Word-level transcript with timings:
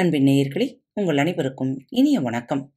அன்பின் 0.00 0.24
நேயர்களே 0.24 0.80
உங்கள் 0.92 1.16
அனைவருக்கும் 1.16 1.84
இனிய 1.88 2.20
வணக்கம். 2.20 2.74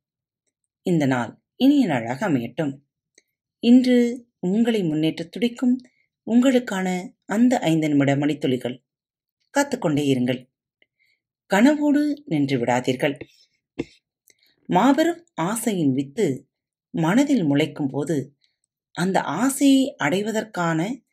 இந்த 0.82 1.06
நாள் 1.06 1.42
இனிய 1.56 1.86
நாளாக 1.86 2.30
அமையட்டும். 2.30 2.78
இன்று 3.60 4.28
உங்களை 4.40 4.84
முன்னேற்ற 4.84 5.26
துடிக்கும் 5.26 5.82
உங்களுக்கான 6.26 7.10
அந்த 7.26 7.60
ஐந்து 7.60 7.88
நிமிட 7.90 8.16
மணித்துளிகள் 8.16 8.84
காத்துக்கொண்டே 9.50 10.14
இருங்கள். 10.14 10.50
கனவோடு 11.54 12.14
நின்று 12.26 12.66
விடாதீர்கள். 12.66 13.20
மாபெரும் 14.66 15.26
ஆசையின் 15.34 15.94
வித்து 15.94 16.50
மனதில் 16.90 17.44
முளைக்கும் 17.44 17.90
போது 17.90 18.38
அந்த 18.92 19.22
ஆசையை 19.22 19.96
அடைவதற்கான 20.04 21.04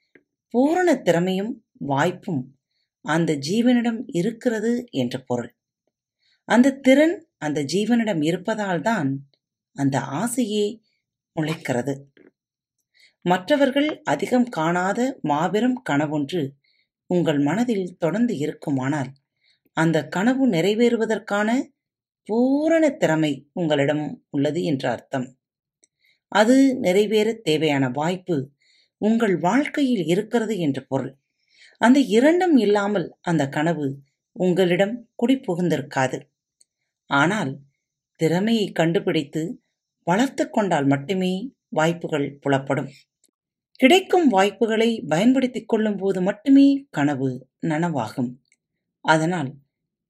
பூரண 0.48 1.02
திறமையும் 1.02 1.66
வாய்ப்பும் 1.72 2.58
அந்த 3.00 3.38
ஜீவனிடம் 3.50 4.02
இருக்கிறது 4.06 4.84
என்ற 4.90 5.22
பொருள். 5.26 5.58
அந்த 6.50 6.76
திறன் 6.76 7.16
அந்த 7.38 7.58
ஜீவனிடம் 7.62 8.22
இருப்பதால்தான் 8.22 9.10
அந்த 9.76 9.96
ஆசையே 10.00 10.64
முளைக்கிறது. 11.36 11.94
மற்றவர்கள் 13.24 13.88
அதிகம் 14.04 14.48
காணாத 14.48 15.00
மாபெரும் 15.22 15.82
கனவொன்று 15.90 16.42
உங்கள் 17.10 17.38
மனதில் 17.38 17.96
தொடர்ந்து 17.98 18.34
இருக்குமானால் 18.36 19.10
அந்த 19.76 19.98
கனவு 20.06 20.44
நிறைவேறுவதற்கான 20.48 21.48
பூரண 22.28 22.84
திறமை 22.90 23.32
உங்களிடம் 23.52 24.04
உள்ளது 24.30 24.60
என்ற 24.62 24.84
அர்த்தம். 24.90 25.26
அது 26.32 26.56
நிறைவேற 26.76 27.28
தேவையான 27.40 27.84
வாய்ப்பு 27.90 28.36
உங்கள் 29.00 29.36
வாழ்க்கையில் 29.38 30.04
இருக்கிறது 30.04 30.58
என்று 30.58 30.82
பொருள். 30.86 31.12
அந்த 31.80 31.98
இரண்டும் 32.00 32.56
இல்லாமல் 32.56 33.06
அந்த 33.20 33.42
கனவு 33.48 33.86
உங்களிடம் 34.36 34.94
குடிபுகுந்திருக்காது. 35.22 36.18
ஆனால் 37.10 37.52
திறமையை 38.20 38.66
கண்டுபிடித்து 38.72 39.42
வளர்த்து 40.06 40.44
கொண்டால் 40.50 40.86
மட்டுமே 40.86 41.32
வாய்ப்புகள் 41.68 42.26
புலப்படும். 42.42 42.90
கிடைக்கும் 43.80 44.26
வாய்ப்புகளை 44.28 44.90
பயன்படுத்திக் 45.08 45.68
கொள்ளும் 45.68 45.96
போது 45.96 46.20
மட்டுமே 46.22 46.66
கனவு 46.90 47.28
நனவாகும். 47.66 48.30
அதனால் 49.04 49.50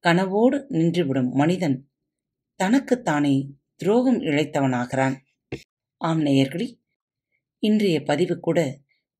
கனவோடு 0.03 0.57
நின்றுவிடும் 0.69 1.31
மனிதன் 1.31 1.77
தனக்குத்தானே 2.59 3.35
துரோகம் 3.75 4.19
இழைத்தவனாகிறான். 4.19 5.15
ஆம் 6.01 6.21
நேயர்களே 6.21 6.67
இன்றைய 7.63 7.97
பதிவு 8.03 8.35
கூட 8.39 8.59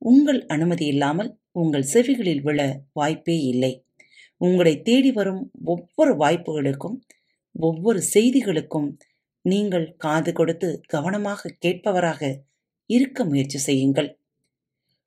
உங்கள் 0.01 0.45
அனுமதி 0.45 0.85
இல்லாமல் 0.85 1.31
உங்கள் 1.51 1.89
செவிகளில் 1.93 2.41
விழ 2.41 2.59
வாய்ப்பே 2.93 3.37
இல்லை. 3.43 3.73
உங்களை 4.41 4.73
தேடி 4.81 5.11
வரும் 5.11 5.41
ஒவ்வொரு 5.63 6.13
வாய்ப்புகளுக்கும் 6.15 6.97
ஒவ்வொரு 7.55 8.03
செய்திகளுக்கும் 8.13 8.89
நீங்கள் 9.41 9.95
காது 9.97 10.33
கொடுத்து 10.33 10.81
கவனமாக 10.87 11.55
கேட்பவராக 11.65 12.41
இருக்க 12.85 13.25
முயற்சி 13.25 13.57
செய்யுங்கள். 13.57 14.19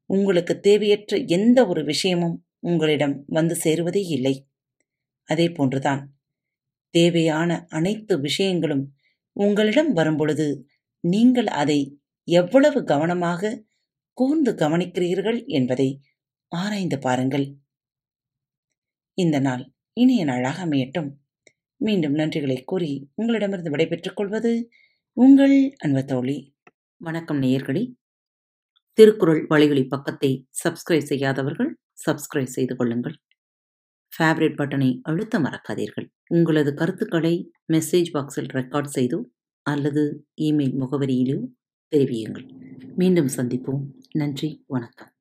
உங்களுக்கு 0.06 0.60
தேவையற்ற 0.60 1.16
எந்த 1.16 1.66
ஒரு 1.66 1.84
விஷயமும் 1.84 2.46
உங்களிடம் 2.58 3.24
வந்து 3.26 3.54
சேருவதே 3.64 4.02
இல்லை. 4.08 4.48
அதே 5.24 5.48
போன்றுதான். 5.48 6.02
தேவையான 6.90 7.66
அனைத்து 7.68 8.20
விஷயங்களும் 8.20 8.94
உங்களிடம் 9.32 9.92
வரும்பொழுது 9.92 10.66
நீங்கள் 11.00 11.46
அதை 11.46 12.00
எவ்வளவு 12.24 12.84
கவனமாக 12.84 13.62
கூர்ந்து 14.12 14.52
கவனிக்கிறீர்கள் 14.52 15.46
என்பதை 15.46 16.00
ஆராய்ந்து 16.48 16.98
பாருங்கள். 16.98 17.46
இந்த 19.14 19.38
நாள் 19.38 19.72
இனிய 19.92 20.24
நாளாக 20.24 20.66
அமையட்டும். 20.66 21.10
மீண்டும் 21.76 22.14
நன்றிகளை 22.14 22.64
கூறி 22.64 23.10
உங்களிடமிருந்து 23.14 23.70
விடைபெற்றுக் 23.70 24.16
கொள்வது 24.16 24.70
உங்கள் 25.12 25.74
அன்பு 25.78 26.04
தோழி 26.04 26.54
வணக்கம் 26.96 27.42
நேயர்களே. 27.42 27.94
திருக்குறள் 28.92 29.46
வழிகளி 29.46 29.84
பக்கத்தை 29.84 30.46
சப்ஸ்கிரைப் 30.64 31.02
செய்யாதவர்கள் 31.02 31.78
சப்ஸ்கிரைப் 32.06 32.54
செய்து 32.56 32.76
கொள்ளுங்கள். 32.76 33.16
ஃபேவரட் 34.18 34.56
பட்டனை 34.56 34.98
அழுத்த 35.02 35.38
மறக்காதீர்கள். 35.38 36.08
உங்களது 36.28 36.74
கருத்துக்களை 36.74 37.50
மெசேஜ் 37.72 38.10
பாக்ஸில் 38.12 38.48
ரெக்கார்ட் 38.52 38.90
செய்தோ 38.94 39.20
அல்லது 39.62 40.26
இமெயில் 40.40 40.76
முகவரியிலோ 40.80 41.40
தெரிவியுங்கள். 41.96 42.46
மீண்டும் 42.96 43.28
சந்திப்போம். 43.36 43.82
நன்றி. 44.12 44.64
வணக்கம். 44.66 45.12